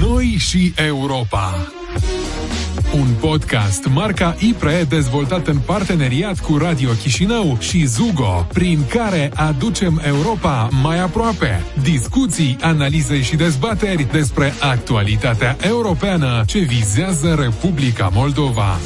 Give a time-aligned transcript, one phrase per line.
[0.00, 1.54] Noi și Europa.
[2.94, 10.00] Un podcast marca IPRE dezvoltat în parteneriat cu Radio Chișinău și Zugo, prin care aducem
[10.04, 11.62] Europa mai aproape.
[11.82, 18.78] Discuții, analize și dezbateri despre actualitatea europeană ce vizează Republica Moldova.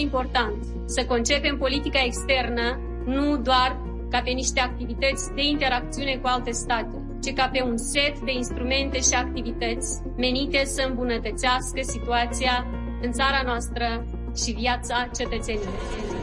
[0.00, 6.50] Important să concepem politica externă nu doar ca pe niște activități de interacțiune cu alte
[6.50, 12.66] state, ci ca pe un set de instrumente și activități menite să îmbunătățească situația
[13.02, 14.06] în țara noastră
[14.44, 16.15] și viața cetățenilor.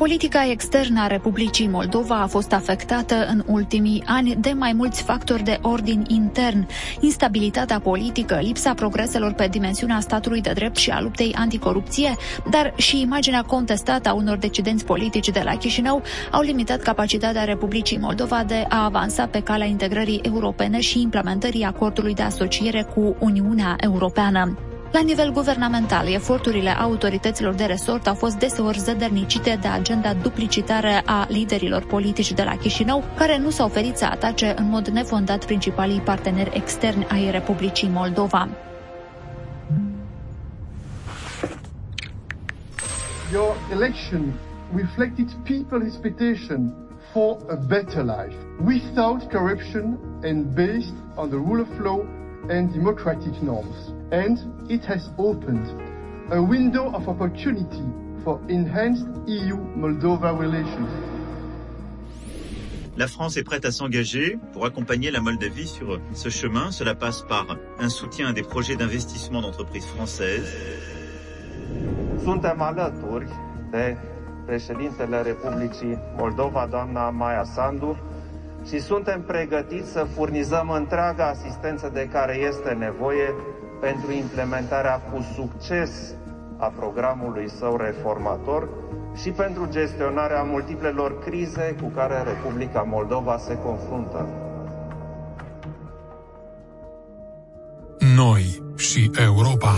[0.00, 5.42] Politica externă a Republicii Moldova a fost afectată în ultimii ani de mai mulți factori
[5.42, 6.66] de ordin intern,
[7.00, 12.16] instabilitatea politică, lipsa progreselor pe dimensiunea statului de drept și a luptei anticorupție,
[12.50, 17.98] dar și imaginea contestată a unor decidenți politici de la Chișinău au limitat capacitatea Republicii
[17.98, 23.76] Moldova de a avansa pe calea integrării europene și implementării acordului de asociere cu Uniunea
[23.80, 24.69] Europeană.
[24.92, 31.26] La nivel guvernamental, eforturile autorităților de resort au fost deseori zădărnicite de agenda duplicitară a
[31.28, 36.00] liderilor politici de la Chișinău, care nu s-au oferit să atace în mod nefondat principalii
[36.00, 38.48] parteneri externi ai Republicii Moldova.
[43.32, 44.32] Your election
[44.74, 46.74] reflected people's expectation
[47.12, 52.00] for a better life, without corruption and based on the rule of law
[52.48, 53.92] and democratic norms.
[54.12, 54.38] And
[54.68, 55.66] it has opened
[56.30, 57.84] a window of opportunity
[58.24, 60.88] for enhanced EU-Moldova relations.
[62.96, 66.70] La France est prête à s'engager pour accompagner la Moldavie sur ce chemin.
[66.70, 70.54] Cela passe par un soutien à des projets d'investissement d'entreprises françaises.
[72.22, 73.26] Suntem alături
[73.70, 73.96] de
[74.46, 77.96] președintele Republicii Moldova, doamna Maia Sandu,
[78.68, 83.34] și suntem pregătiți să furnizăm întreaga asistență de care este nevoie
[83.80, 86.14] pentru implementarea cu succes
[86.56, 88.68] a programului său reformator
[89.14, 94.28] și pentru gestionarea multiplelor crize cu care Republica Moldova se confruntă.
[98.16, 99.74] Noi și Europa.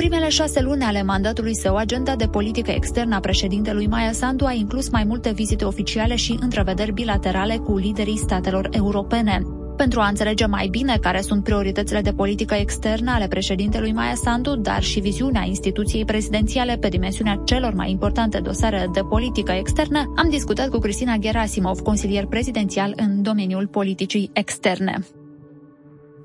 [0.00, 4.44] În primele șase luni ale mandatului său, agenda de politică externă a președintelui Maia Sandu
[4.44, 9.42] a inclus mai multe vizite oficiale și întrevederi bilaterale cu liderii statelor europene.
[9.76, 14.56] Pentru a înțelege mai bine care sunt prioritățile de politică externă ale președintelui Maia Sandu,
[14.56, 20.30] dar și viziunea instituției prezidențiale pe dimensiunea celor mai importante dosare de politică externă, am
[20.30, 24.98] discutat cu Cristina Gerasimov, consilier prezidențial în domeniul politicii externe.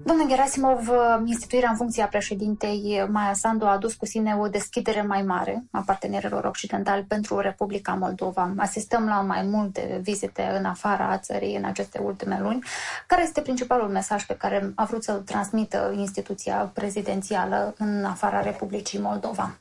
[0.06, 0.90] Domnul Gerasimov,
[1.26, 5.84] instituirea în funcția președintei Maia Sandu a adus cu sine o deschidere mai mare a
[5.86, 8.54] partenerilor occidentali pentru Republica Moldova.
[8.58, 12.64] Asistăm la mai multe vizite în afara țării în aceste ultime luni.
[13.08, 19.00] Care este principalul mesaj pe care a vrut să-l transmită instituția prezidențială în afara Republicii
[19.00, 19.60] Moldova?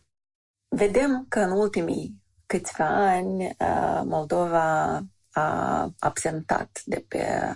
[0.68, 4.98] Vedem că în ultimii câțiva ani uh, Moldova
[5.32, 7.52] a absentat de pe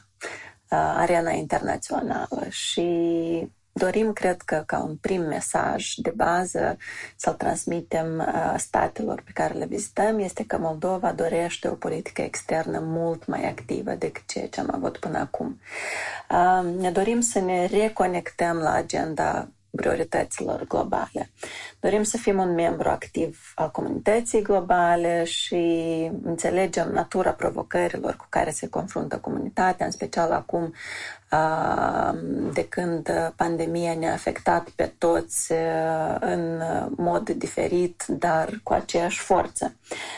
[0.69, 2.89] arena internațională și
[3.73, 6.77] dorim, cred că, ca un prim mesaj de bază
[7.17, 13.27] să-l transmitem statelor pe care le vizităm, este că Moldova dorește o politică externă mult
[13.27, 15.61] mai activă decât ceea ce am avut până acum.
[16.79, 21.31] Ne dorim să ne reconectăm la agenda priorităților globale.
[21.81, 25.65] Dorim să fim un membru activ al comunității globale și
[26.23, 30.73] înțelegem natura provocărilor cu care se confruntă comunitatea, în special acum
[32.53, 35.53] de când pandemia ne-a afectat pe toți
[36.21, 36.63] în
[36.97, 39.75] mod diferit, dar cu aceeași forță.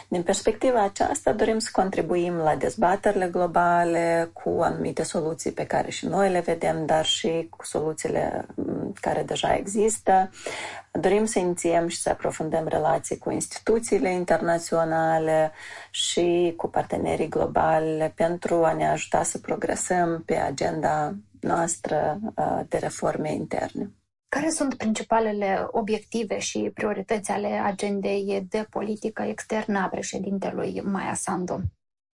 [0.08, 6.06] Din perspectiva aceasta, dorim să contribuim la dezbaterile globale cu anumite soluții pe care și
[6.06, 8.46] noi le vedem, dar și cu soluțiile
[9.00, 10.30] care deja există.
[10.92, 15.52] Dorim să inițiem și să aprofundăm relații cu instituțiile internaționale
[15.90, 22.18] și cu partenerii globali pentru a ne ajuta să progresăm pe agenda noastră
[22.68, 23.92] de reforme interne.
[24.28, 31.60] Care sunt principalele obiective și priorități ale agendei de politică externă a președintelui Maia Sandu?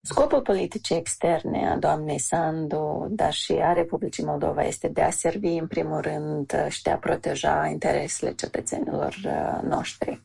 [0.03, 5.57] Scopul politicii externe a doamnei Sandu, dar și a Republicii Moldova, este de a servi,
[5.57, 9.17] în primul rând, și de a proteja interesele cetățenilor
[9.63, 10.21] noștri.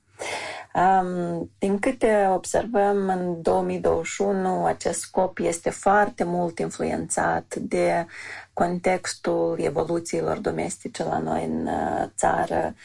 [0.74, 8.06] Um, din câte observăm, în 2021 acest scop este foarte mult influențat de
[8.54, 11.70] contextul evoluțiilor domestice la noi în
[12.18, 12.76] țară,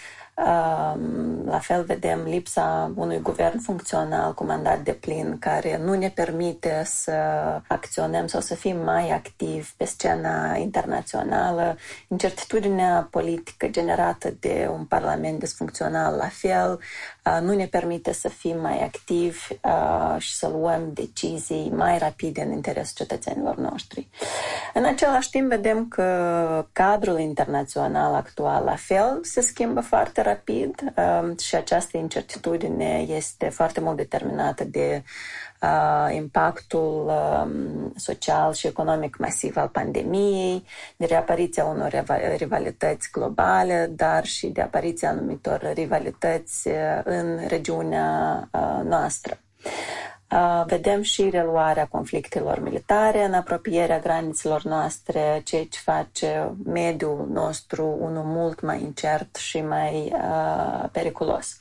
[1.44, 6.82] La fel vedem lipsa unui guvern funcțional cu mandat de plin care nu ne permite
[6.84, 7.12] să
[7.66, 11.76] acționăm sau să fim mai activi pe scena internațională.
[12.08, 16.80] Incertitudinea politică generată de un parlament disfuncțional la fel
[17.40, 19.46] nu ne permite să fim mai activi
[20.18, 24.08] și să luăm decizii mai rapide în interesul cetățenilor noștri.
[24.74, 30.29] În același timp vedem că cadrul internațional actual la fel se schimbă foarte rapid
[31.38, 35.02] și această incertitudine este foarte mult determinată de
[35.62, 40.64] uh, impactul um, social și economic masiv al pandemiei,
[40.96, 42.04] de reapariția unor
[42.36, 49.38] rivalități globale, dar și de apariția anumitor rivalități uh, în regiunea uh, noastră.
[50.66, 58.24] Vedem și reluarea conflictelor militare în apropierea granițelor noastre, ceea ce face mediul nostru unul
[58.24, 61.56] mult mai incert și mai uh, periculos.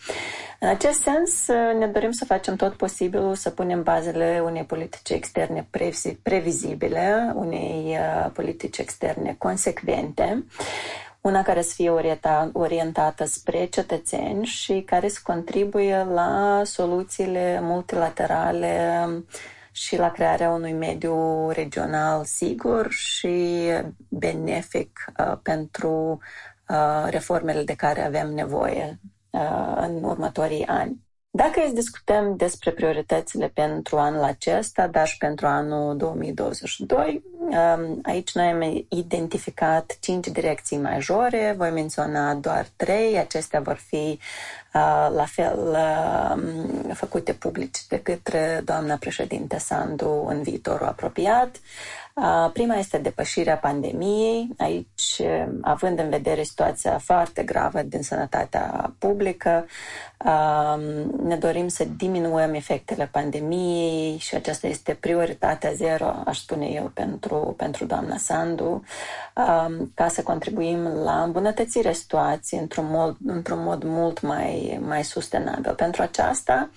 [0.59, 1.47] În acest sens,
[1.79, 5.67] ne dorim să facem tot posibilul să punem bazele unei politici externe
[6.21, 10.43] previzibile, unei uh, politici externe consecvente,
[11.21, 19.05] una care să fie orienta, orientată spre cetățeni și care să contribuie la soluțiile multilaterale
[19.71, 23.65] și la crearea unui mediu regional sigur și
[24.09, 26.19] benefic uh, pentru
[26.67, 28.99] uh, reformele de care avem nevoie
[29.29, 31.07] uh, în următorii ani.
[31.31, 38.33] Dacă îți discutăm despre prioritățile pentru anul acesta, dar și pentru anul 2022, um, aici
[38.33, 44.19] noi am identificat cinci direcții majore, voi menționa doar trei, acestea vor fi
[44.73, 51.59] uh, la fel um, făcute publice de către doamna președinte Sandu în viitorul apropiat.
[52.53, 54.49] Prima este depășirea pandemiei.
[54.57, 55.21] Aici,
[55.61, 59.65] având în vedere situația foarte gravă din sănătatea publică,
[61.23, 67.53] ne dorim să diminuăm efectele pandemiei și aceasta este prioritatea zero, aș spune eu, pentru,
[67.57, 68.83] pentru doamna Sandu,
[69.93, 75.73] ca să contribuim la îmbunătățirea situației într-un mod, într-un mod mult mai, mai sustenabil.
[75.73, 76.69] Pentru aceasta,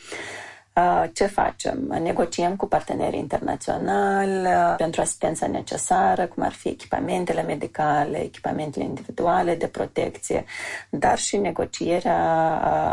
[1.13, 1.79] ce facem?
[2.03, 9.67] Negociem cu partenerii internaționali pentru asistența necesară, cum ar fi echipamentele medicale, echipamentele individuale de
[9.67, 10.45] protecție,
[10.91, 12.21] dar și negocierea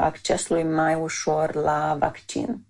[0.01, 2.63] accesului mai ușor la vaccin.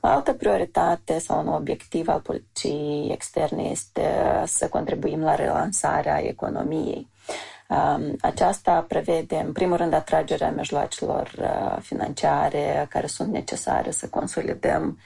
[0.00, 4.02] O altă prioritate sau un obiectiv al politicii externe este
[4.46, 7.08] să contribuim la relansarea economiei.
[8.20, 14.98] Aceasta prevede, în primul rând, atragerea mijloacelor uh, financiare care sunt necesare să consolidăm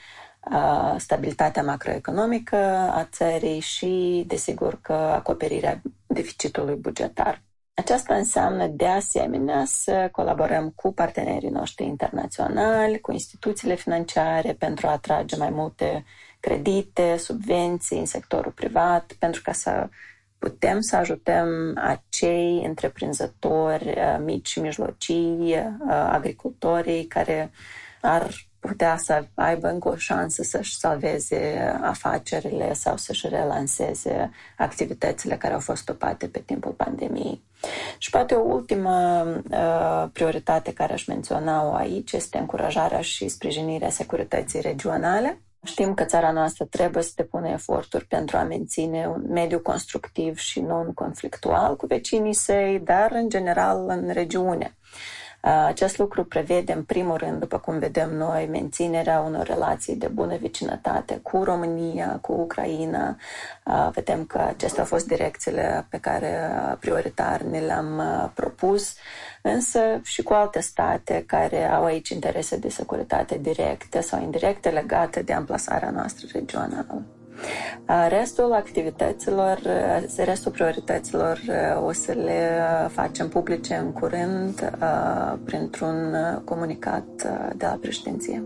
[0.51, 2.55] uh, stabilitatea macroeconomică
[2.93, 7.41] a țării și, desigur, că acoperirea deficitului bugetar.
[7.73, 14.91] Aceasta înseamnă, de asemenea, să colaborăm cu partenerii noștri internaționali, cu instituțiile financiare pentru a
[14.91, 16.05] atrage mai multe
[16.39, 19.89] credite, subvenții în sectorul privat, pentru ca să
[20.49, 27.51] putem să ajutăm acei întreprinzători uh, mici și mijlocii, uh, agricultorii care
[28.01, 35.53] ar putea să aibă încă o șansă să-și salveze afacerile sau să-și relanseze activitățile care
[35.53, 37.43] au fost stopate pe timpul pandemiei.
[37.97, 44.61] Și poate o ultimă uh, prioritate care aș menționa-o aici este încurajarea și sprijinirea securității
[44.61, 45.39] regionale.
[45.65, 50.59] Știm că țara noastră trebuie să depună eforturi pentru a menține un mediu constructiv și
[50.59, 54.77] non-conflictual cu vecinii săi, dar în general în regiune.
[55.65, 60.37] Acest lucru prevede, în primul rând, după cum vedem noi, menținerea unor relații de bună
[60.37, 63.17] vecinătate cu România, cu Ucraina.
[63.91, 66.49] Vedem că acestea au fost direcțiile pe care
[66.79, 68.01] prioritar ne le-am
[68.33, 68.95] propus,
[69.41, 75.21] însă și cu alte state care au aici interese de securitate directe sau indirecte legate
[75.21, 77.01] de amplasarea noastră regională.
[78.09, 79.59] Restul activităților,
[80.17, 81.39] restul priorităților
[81.85, 82.49] o să le
[82.91, 84.77] facem publice în curând
[85.45, 87.05] printr-un comunicat
[87.55, 88.43] de la președinție.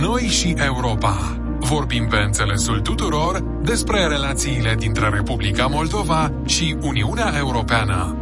[0.00, 1.40] Noi și Europa.
[1.58, 8.16] Vorbim pe înțelesul tuturor despre relațiile dintre Republica Moldova și Uniunea Europeană.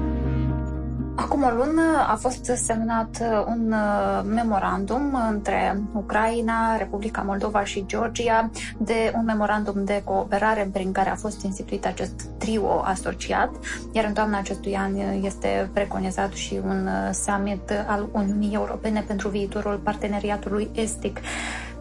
[1.20, 7.84] Acum o lună a fost semnat uh, un uh, memorandum între Ucraina, Republica Moldova și
[7.86, 13.50] Georgia de un memorandum de cooperare prin care a fost instituit acest trio asociat,
[13.92, 19.28] iar în toamna acestui an este preconizat și un uh, summit al Uniunii Europene pentru
[19.28, 21.20] viitorul parteneriatului estic.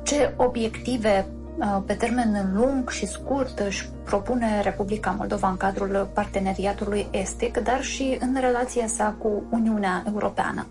[0.03, 1.25] Ce obiective
[1.85, 8.17] pe termen lung și scurt își propune Republica Moldova în cadrul parteneriatului estic, dar și
[8.19, 10.67] în relația sa cu Uniunea Europeană.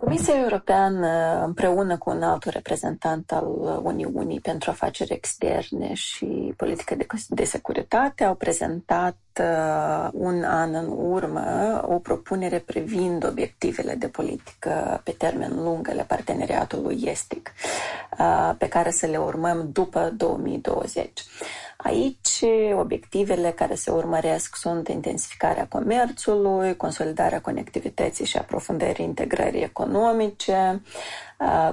[0.00, 3.44] Comisia Europeană, împreună cu un alt reprezentant al
[3.82, 10.94] Uniunii pentru afaceri externe și politică de, de securitate, au prezentat uh, un an în
[10.96, 17.52] urmă o propunere privind obiectivele de politică pe termen lung ale parteneriatului estic,
[18.18, 21.22] uh, pe care să le urmăm după 2020.
[21.76, 30.82] Aici, obiectivele care se urmăresc sunt intensificarea comerțului, consolidarea conectivității și aprofundării integrării economice,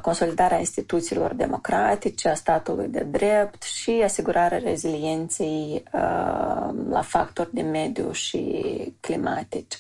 [0.02, 5.84] consolidarea instituțiilor democratice, a statului de drept și asigurarea rezilienței
[6.90, 8.64] la factori de mediu și
[9.00, 9.80] climatici.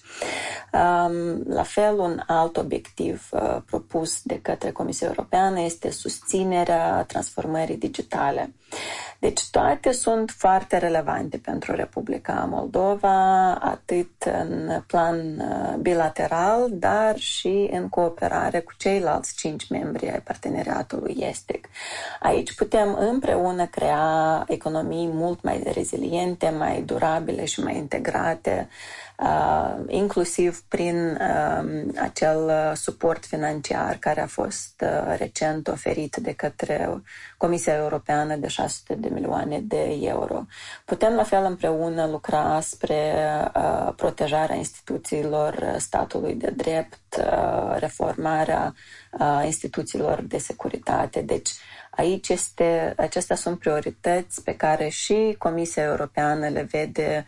[1.48, 3.30] La fel, un alt obiectiv
[3.66, 8.54] propus de către Comisia Europeană este susținerea transformării digitale.
[9.20, 15.42] Deci toate sunt foarte relevante pentru Republica Moldova, atât în plan
[15.82, 21.70] bilateral, dar și în cooperare cu ceilalți cinci membri ai parteneriatului estic.
[22.20, 29.07] Aici putem împreună crea economii mult mai reziliente, mai durabile și mai integrate, uh,
[29.88, 37.02] inclusiv prin uh, acel suport financiar care a fost uh, recent oferit de către
[37.38, 40.46] Comisia Europeană de 600 de milioane de euro.
[40.86, 43.14] Putem la fel împreună lucra spre
[43.56, 48.74] uh, protejarea instituțiilor statului de drept, uh, reformarea
[49.20, 51.22] uh, instituțiilor de securitate.
[51.22, 51.50] Deci
[51.90, 57.26] aici este, acestea sunt priorități pe care și Comisia Europeană le vede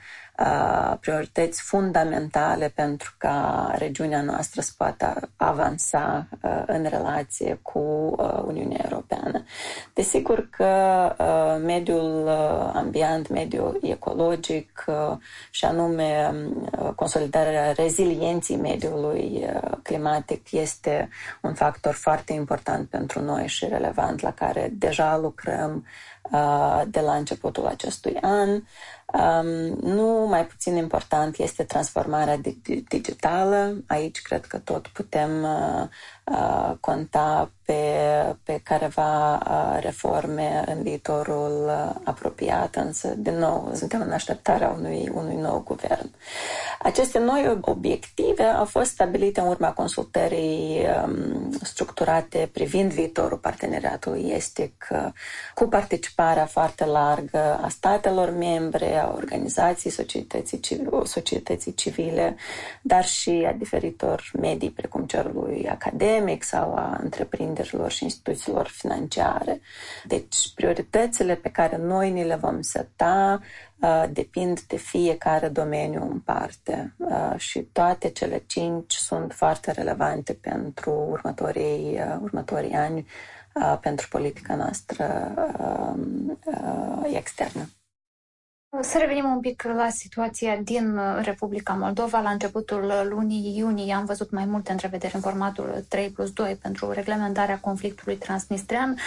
[1.00, 6.28] priorități fundamentale pentru ca regiunea noastră să poată avansa
[6.66, 7.80] în relație cu
[8.46, 9.44] Uniunea Europeană.
[9.94, 11.14] Desigur că
[11.66, 12.28] mediul
[12.74, 14.86] ambient, mediul ecologic
[15.52, 16.34] și anume
[16.96, 19.46] consolidarea rezilienței mediului
[19.84, 21.10] climatic este
[21.42, 25.86] un factor foarte important pentru noi și relevant la care deja lucrăm
[26.88, 28.62] de la începutul acestui an.
[29.14, 29.48] Um,
[29.82, 32.38] nu mai puțin important este transformarea
[32.88, 33.84] digitală.
[33.88, 35.88] Aici cred că tot putem uh,
[36.30, 44.02] uh, conta pe, pe careva uh, reforme în viitorul uh, apropiat, însă, din nou, suntem
[44.02, 46.12] în așteptarea unui, unui nou guvern.
[46.80, 54.88] Aceste noi obiective au fost stabilite în urma consultării um, structurate privind viitorul parteneriatului estic,
[54.90, 55.08] uh,
[55.56, 62.36] cu participarea foarte largă a statelor membre, a organizației societății civile, societății civile,
[62.82, 69.62] dar și a diferitor medii, precum celui academic sau a întreprinderilor și instituțiilor financiare.
[70.06, 73.40] Deci, prioritățile pe care noi ni le vom seta
[73.80, 80.34] uh, depind de fiecare domeniu în parte uh, și toate cele cinci sunt foarte relevante
[80.34, 83.08] pentru următorii, uh, următorii ani
[83.82, 85.34] pentru politica noastră
[87.14, 87.70] externă.
[88.82, 92.22] Să revenim un pic la situația din uh, Republica Moldova.
[92.22, 96.92] La începutul lunii iunie am văzut mai multe întrevederi în formatul 3 plus 2 pentru
[96.92, 98.98] reglementarea conflictului transnistrian.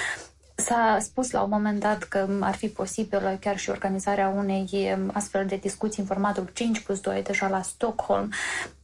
[0.55, 5.11] S-a spus la un moment dat că ar fi posibil chiar și organizarea unei um,
[5.15, 8.33] astfel de discuții în formatul 5 plus 2 deja la Stockholm.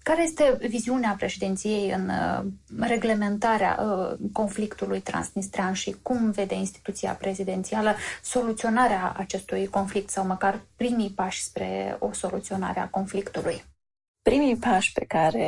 [0.03, 2.45] Care este viziunea președinției în uh,
[2.79, 11.11] reglementarea uh, conflictului transnistrian și cum vede instituția prezidențială soluționarea acestui conflict sau măcar primii
[11.11, 13.65] pași spre o soluționare a conflictului?
[14.23, 15.47] Primii pași pe care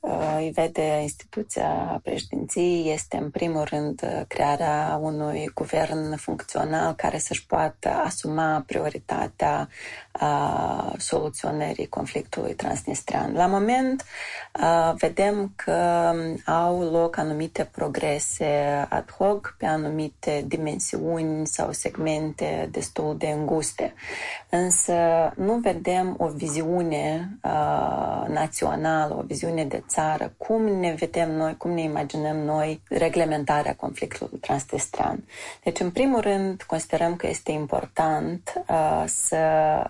[0.00, 7.46] uh, îi vede instituția președinției este, în primul rând, crearea unui guvern funcțional care să-și
[7.46, 9.68] poată asuma prioritatea
[10.12, 13.34] a soluționării conflictului transnistrian.
[13.34, 14.04] La moment
[14.94, 16.12] vedem că
[16.44, 23.94] au loc anumite progrese ad hoc pe anumite dimensiuni sau segmente destul de înguste,
[24.48, 24.94] însă
[25.36, 27.38] nu vedem o viziune
[28.38, 34.38] națională, o viziune de țară, cum ne vedem noi, cum ne imaginăm noi reglementarea conflictului
[34.38, 35.24] transnistrian.
[35.64, 38.62] Deci, în primul rând, considerăm că este important
[39.04, 39.36] să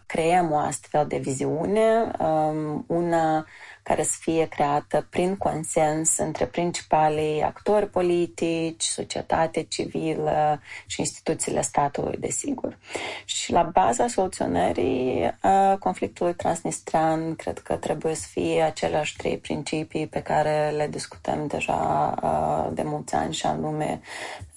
[0.06, 3.46] creăm o astfel de viziune, um, una
[3.86, 12.16] care să fie creată prin consens între principalii actori politici, societate civilă și instituțiile statului,
[12.16, 12.78] desigur.
[13.24, 20.06] Și la baza soluționării uh, conflictului transnistrian, cred că trebuie să fie aceleași trei principii
[20.06, 24.00] pe care le discutăm deja uh, de mulți ani, și anume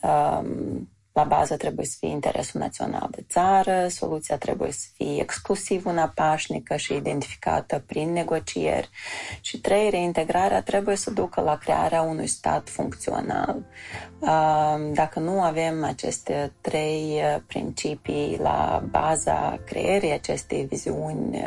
[0.02, 5.86] um, la bază trebuie să fie interesul național de țară, soluția trebuie să fie exclusiv
[5.86, 8.90] una pașnică și identificată prin negocieri.
[9.42, 13.56] Și trei, reintegrarea trebuie să ducă la crearea unui stat funcțional.
[14.94, 21.44] Dacă nu avem aceste trei principii la baza creierii acestei viziuni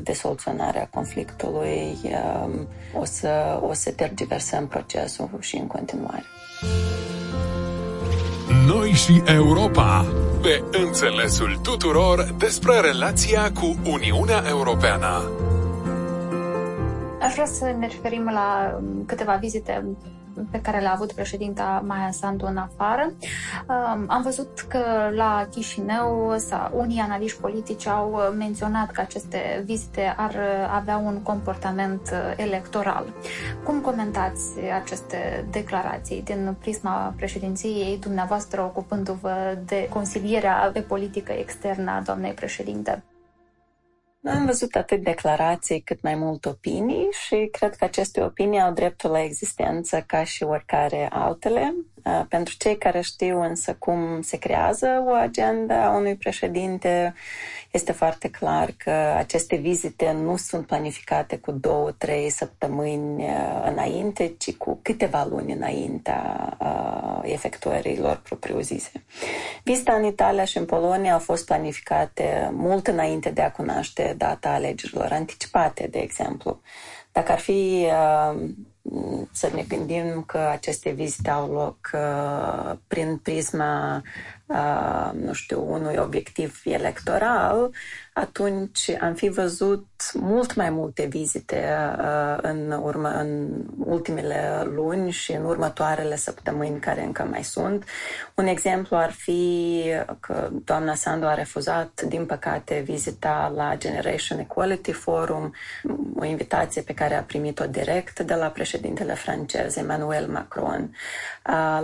[0.00, 1.96] de soluționare a conflictului,
[2.98, 6.24] o să, o să tergiversăm procesul și în continuare.
[9.08, 10.06] Noi și Europa,
[10.42, 15.30] pe înțelesul tuturor despre relația cu Uniunea Europeană.
[17.20, 19.96] Aș vrea să ne referim la câteva vizite
[20.50, 23.12] pe care le-a avut președinta Maia Sandu în afară.
[23.68, 30.14] Um, am văzut că la Chișinău sau unii analiști politici au menționat că aceste vizite
[30.16, 30.36] ar
[30.74, 33.12] avea un comportament electoral.
[33.64, 42.00] Cum comentați aceste declarații din prisma președinției dumneavoastră ocupându-vă de consilierea pe politică externă a
[42.00, 43.02] doamnei președinte?
[44.26, 49.10] Am văzut atât declarații cât mai mult opinii și cred că aceste opinii au dreptul
[49.10, 51.74] la existență ca și oricare altele.
[52.04, 57.14] Uh, pentru cei care știu însă cum se creează o agenda a unui președinte,
[57.70, 64.34] este foarte clar că aceste vizite nu sunt planificate cu două, trei săptămâni uh, înainte,
[64.38, 69.04] ci cu câteva luni înaintea uh, efectuării lor propriu-zise.
[69.62, 74.48] Vizita în Italia și în Polonia au fost planificate mult înainte de a cunoaște data
[74.48, 76.60] alegerilor anticipate, de exemplu.
[77.12, 77.86] Dacă ar fi
[79.32, 84.02] să ne gândim că aceste vizite au loc uh, prin prisma
[84.46, 87.70] uh, nu știu, unui obiectiv electoral,
[88.16, 91.68] atunci am fi văzut mult mai multe vizite
[91.98, 97.84] uh, în, urmă, în ultimele luni și în următoarele săptămâni care încă mai sunt.
[98.34, 99.82] Un exemplu ar fi
[100.20, 105.54] că doamna Sandu a refuzat, din păcate, vizita la Generation Equality Forum,
[106.16, 110.96] o invitație pe care a primit-o direct de la președintele francez Emmanuel Macron.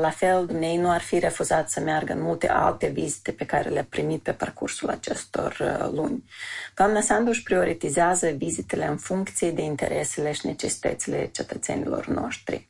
[0.01, 3.69] La fel, ei nu ar fi refuzat să meargă în multe alte vizite pe care
[3.69, 6.31] le-a primit pe parcursul acestor uh, luni.
[6.75, 12.69] Doamna Sanduș își prioritizează vizitele în funcție de interesele și necesitățile cetățenilor noștri.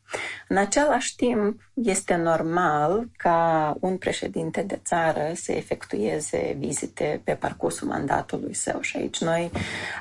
[0.48, 7.88] În același timp, este normal ca un președinte de țară să efectueze vizite pe parcursul
[7.88, 9.50] mandatului său și aici noi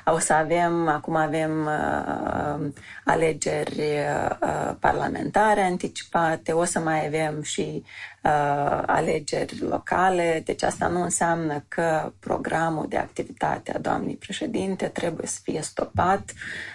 [0.04, 2.66] o să avem, acum avem uh,
[3.04, 7.82] alegeri uh, parlamentare anticipate, o să mai avem și
[8.22, 15.26] uh, alegeri locale, deci asta nu înseamnă că programul de activitate a doamnei președinte trebuie
[15.26, 16.32] să fie stopat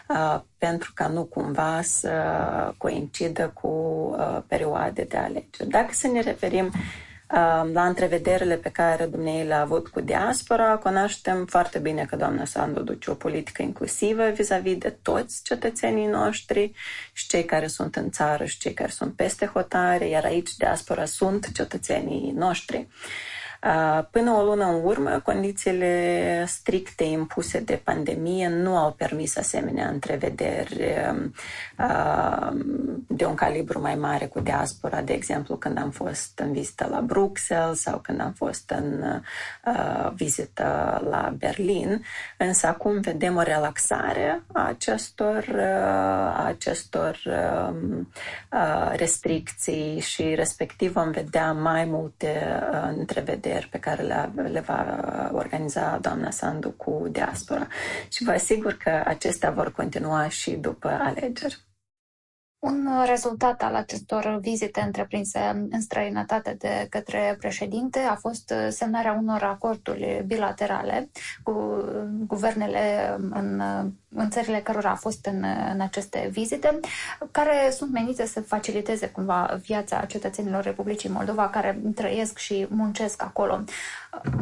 [0.07, 2.11] uh, pentru ca nu cumva să
[2.77, 5.69] coincidă cu uh, perioade de alegeri.
[5.69, 11.45] Dacă să ne referim uh, la întrevederile pe care dumneavoastră le-a avut cu diaspora, cunoaștem
[11.45, 16.71] foarte bine că doamna Sandu duce o politică inclusivă vis-a-vis de toți cetățenii noștri
[17.13, 21.05] și cei care sunt în țară și cei care sunt peste hotare, iar aici diaspora
[21.05, 22.77] sunt cetățenii noștri.
[22.77, 23.34] Uh,
[24.11, 31.05] Până o lună în urmă, condițiile stricte impuse de pandemie nu au permis asemenea întrevederi
[33.07, 37.01] de un calibru mai mare cu diaspora, de exemplu când am fost în vizită la
[37.01, 39.21] Bruxelles sau când am fost în
[40.13, 42.03] vizită la Berlin.
[42.37, 45.45] Însă acum vedem o relaxare a acestor,
[46.35, 47.19] a acestor
[48.91, 52.59] restricții și respectiv vom vedea mai multe
[52.97, 57.67] întrevederi atelier pe care le, le va organiza doamna Sandu cu diaspora.
[58.09, 61.63] Și vă asigur că acestea vor continua și după alegeri.
[62.59, 69.43] Un rezultat al acestor vizite întreprinse în străinătate de către președinte a fost semnarea unor
[69.43, 71.09] acorduri bilaterale
[71.43, 71.83] cu
[72.27, 73.61] guvernele în
[74.15, 76.79] în țările cărora a fost în, în aceste vizite,
[77.31, 83.63] care sunt menite să faciliteze cumva viața cetățenilor Republicii Moldova care trăiesc și muncesc acolo.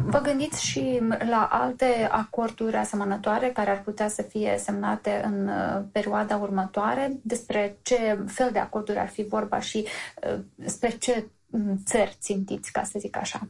[0.04, 5.82] Vă gândiți și la alte acorduri asemănătoare care ar putea să fie semnate în uh,
[5.92, 7.12] perioada următoare?
[7.22, 9.86] Despre ce fel de acorduri ar fi vorba și
[10.32, 13.48] uh, spre ce mm, țări țintiți, ca să zic așa?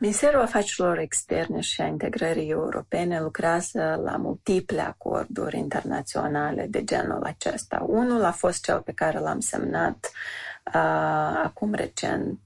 [0.00, 7.84] Ministerul Afacerilor Externe și a Integrării Europene lucrează la multiple acorduri internaționale de genul acesta.
[7.88, 10.10] Unul a fost cel pe care l-am semnat
[11.44, 12.38] acum recent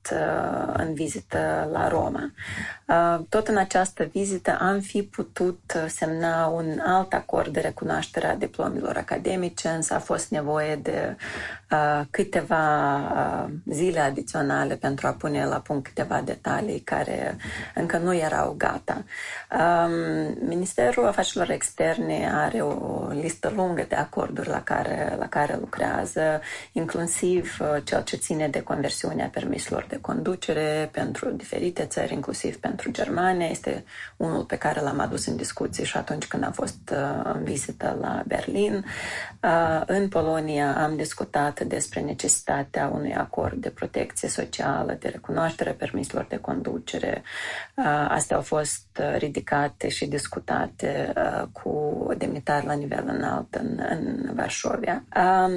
[0.72, 2.32] în vizită la Roma.
[3.28, 8.96] Tot în această vizită am fi putut semna un alt acord de recunoaștere a diplomilor
[8.96, 11.16] academice, însă a fost nevoie de
[12.11, 13.00] câteva
[13.70, 17.37] zile adiționale pentru a pune la punct câteva detalii care
[17.74, 19.04] încă nu erau gata.
[20.40, 26.40] Ministerul Afacerilor Externe are o listă lungă de acorduri la care, la care lucrează,
[26.72, 33.46] inclusiv cel ce ține de conversiunea permiselor de conducere pentru diferite țări, inclusiv pentru Germania.
[33.46, 33.85] Este
[34.16, 36.94] unul pe care l-am adus în discuții și atunci când am fost
[37.25, 38.85] în vizită la Berlin.
[39.87, 46.37] În Polonia am discutat despre necesitatea unui acord de protecție socială, de recunoaștere permiselor de
[46.37, 47.22] conducere.
[48.09, 51.12] Astea au fost ridicate și discutate
[51.53, 55.05] cu demnitari la nivel înalt în, în Varșovia.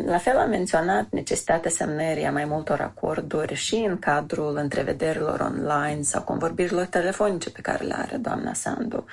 [0.06, 6.02] La fel am menționat necesitatea semnării a mai multor acorduri și în cadrul întrevederilor online
[6.02, 9.06] sau convorbirilor telefonice pe care le are doamna Sandu.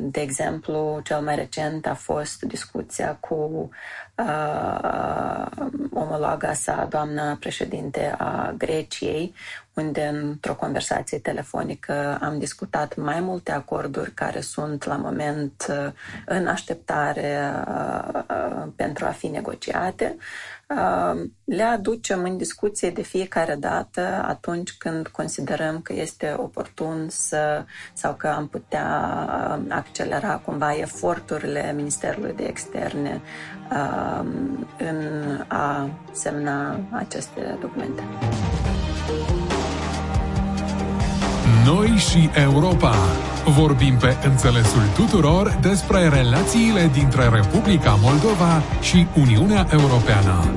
[0.00, 3.70] De exemplu, cel mai recent a fost discuția cu
[4.14, 5.46] uh,
[5.92, 9.34] omologa sa, doamna președinte a Greciei,
[9.74, 15.92] unde într-o conversație telefonică am discutat mai multe acorduri care sunt la moment uh,
[16.26, 20.16] în așteptare uh, uh, pentru a fi negociate.
[21.44, 28.14] Le aducem în discuție de fiecare dată atunci când considerăm că este oportun să sau
[28.14, 28.88] că am putea
[29.68, 33.22] accelera cumva eforturile Ministerului de Externe
[34.78, 38.02] în a semna aceste documente.
[41.64, 42.94] Noi și Europa.
[43.44, 50.54] Vorbim pe înțelesul tuturor despre relațiile dintre Republica Moldova și Uniunea Europeană.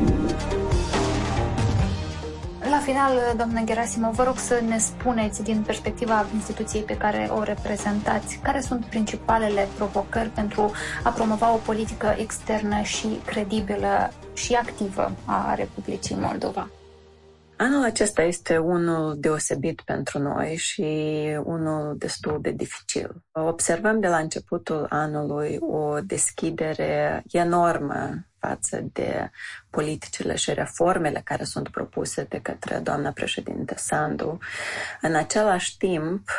[2.70, 7.44] La final, doamnă Gerasimov, vă rog să ne spuneți din perspectiva instituției pe care o
[7.44, 10.72] reprezentați, care sunt principalele provocări pentru
[11.04, 16.68] a promova o politică externă și credibilă și activă a Republicii Moldova.
[17.60, 20.84] Anul acesta este unul deosebit pentru noi și
[21.44, 23.24] unul destul de dificil.
[23.32, 29.30] Observăm de la începutul anului o deschidere enormă față de
[29.78, 34.38] politicile și reformele care sunt propuse de către doamna președinte Sandu.
[35.02, 36.30] În același timp,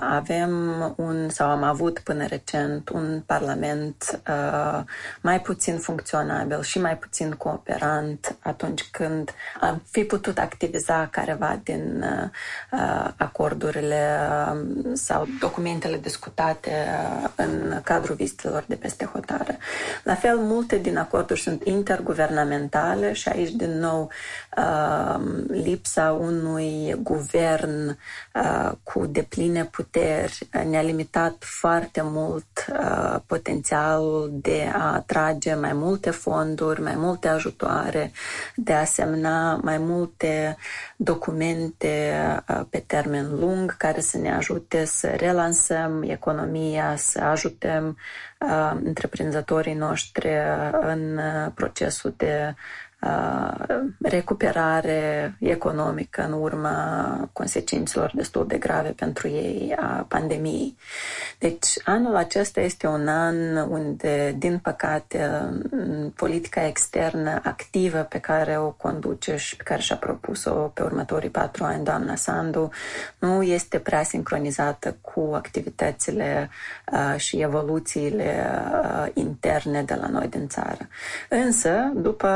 [0.00, 0.52] avem
[0.96, 4.20] un, sau am avut până recent, un parlament
[5.20, 12.04] mai puțin funcționabil și mai puțin cooperant atunci când am fi putut activiza careva din
[13.16, 14.18] acordurile
[14.92, 16.70] sau documentele discutate
[17.34, 19.58] în cadrul vizitelor de peste hotare.
[20.04, 24.10] La fel, multe din acorduri sunt interguvernamentale fundamentale și aici, din nou,
[24.56, 27.98] uh, lipsa unui guvern
[28.34, 36.10] uh, cu depline puteri ne-a limitat foarte mult uh, potențialul de a atrage mai multe
[36.10, 38.12] fonduri, mai multe ajutoare,
[38.54, 40.56] de a semna mai multe
[40.96, 42.14] documente
[42.70, 47.96] pe termen lung care să ne ajute să relansăm economia, să ajutăm
[48.82, 50.28] întreprinzătorii noștri
[50.80, 51.20] în
[51.54, 52.54] procesul de
[54.02, 60.76] recuperare economică în urma consecințelor destul de grave pentru ei a pandemiei.
[61.38, 65.30] Deci anul acesta este un an unde, din păcate,
[66.14, 71.64] politica externă activă pe care o conduce și pe care și-a propus-o pe următorii patru
[71.64, 72.70] ani doamna Sandu
[73.18, 76.50] nu este prea sincronizată cu activitățile
[76.92, 78.50] uh, și evoluțiile
[78.82, 80.88] uh, interne de la noi din țară.
[81.28, 82.28] Însă, după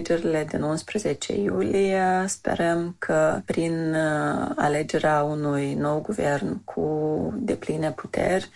[0.00, 8.50] alegerile din 11 iulie, sperăm că prin uh, alegerea unui nou guvern cu depline puteri,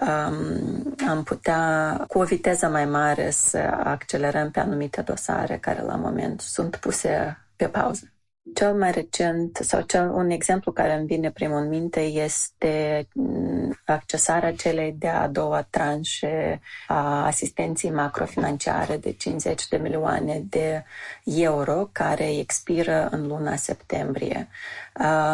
[0.00, 5.96] um, am putea cu o viteză mai mare să accelerăm pe anumite dosare care la
[5.96, 8.13] moment sunt puse pe pauză.
[8.52, 13.80] Cel mai recent sau cel, un exemplu care îmi vine primul în minte este mm,
[13.84, 20.84] accesarea celei de-a doua tranșe a asistenții macrofinanciare de 50 de milioane de
[21.24, 24.48] euro care expiră în luna septembrie.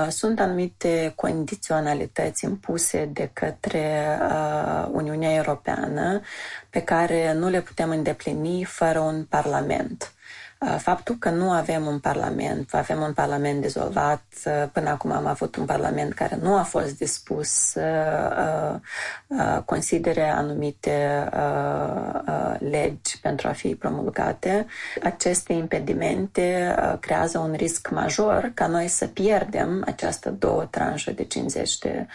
[0.09, 4.19] Sunt anumite condiționalități impuse de către
[4.91, 6.21] Uniunea Europeană
[6.71, 10.13] pe care nu le putem îndeplini fără un parlament.
[10.79, 14.23] Faptul că nu avem un parlament, avem un parlament dizolvat,
[14.73, 18.81] până acum am avut un parlament care nu a fost dispus să
[19.65, 21.29] considere anumite
[22.59, 24.67] legi pentru a fi promulgate,
[25.03, 31.79] aceste impedimente creează un risc major ca noi să pierdem această două tranșe de 50
[31.79, 32.07] de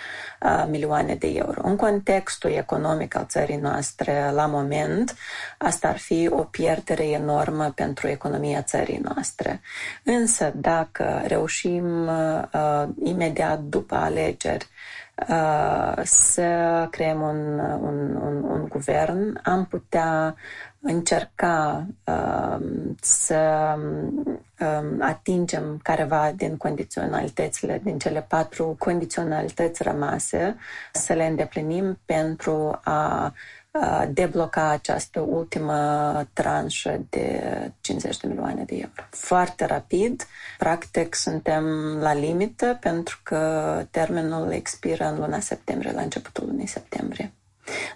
[0.70, 1.62] milioane de euro.
[1.64, 5.16] În contextul economic al țării noastre, la moment,
[5.58, 9.62] asta ar fi o pierdere enormă pentru economia țării noastre.
[10.04, 14.68] Însă, dacă reușim uh, imediat după alegeri
[15.30, 20.36] uh, să creăm un, un, un, un guvern, am putea
[20.80, 22.58] încerca uh,
[23.02, 23.76] să
[24.60, 30.56] uh, atingem careva din condiționalitățile, din cele patru condiționalități rămase,
[30.92, 33.34] să le îndeplinim pentru a
[34.10, 39.08] debloca această ultimă tranșă de 50 de milioane de euro.
[39.10, 41.66] Foarte rapid, practic suntem
[42.00, 47.34] la limită pentru că termenul expiră în luna septembrie, la începutul lunii septembrie.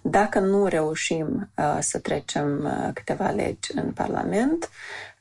[0.02, 4.70] Dacă nu reușim uh, să trecem uh, câteva legi în Parlament,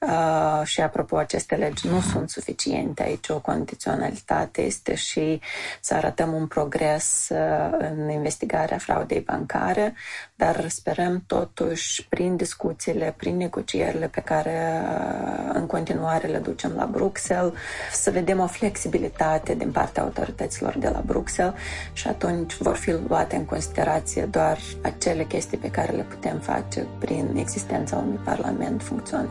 [0.01, 3.03] Uh, și apropo, aceste legi nu sunt suficiente.
[3.03, 5.41] Aici o condiționalitate este și
[5.81, 9.95] să arătăm un progres uh, în investigarea fraudei bancare,
[10.35, 16.87] dar sperăm totuși prin discuțiile, prin negocierile pe care uh, în continuare le ducem la
[16.87, 17.53] Bruxelles,
[17.93, 21.55] să vedem o flexibilitate din partea autorităților de la Bruxelles
[21.93, 26.87] și atunci vor fi luate în considerație doar acele chestii pe care le putem face
[26.99, 29.29] prin existența unui parlament funcțional.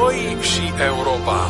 [0.00, 1.48] Noi și Europa.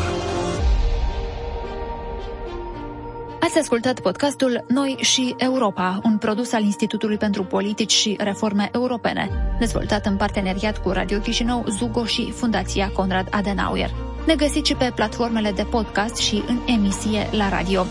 [3.41, 9.31] Ați ascultat podcastul Noi și Europa, un produs al Institutului pentru Politici și Reforme Europene,
[9.59, 13.91] dezvoltat în parteneriat cu Radio Chișinău, Zugo și Fundația Conrad Adenauer.
[14.27, 17.87] Ne găsiți și pe platformele de podcast și în emisie la radio.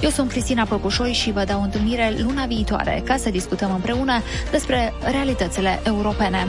[0.00, 4.92] Eu sunt Cristina Păpușoi și vă dau întâlnire luna viitoare ca să discutăm împreună despre
[5.10, 6.46] realitățile europene.